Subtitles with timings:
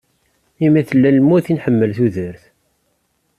[0.65, 2.43] Imi tella lmut i nḥemmel tudert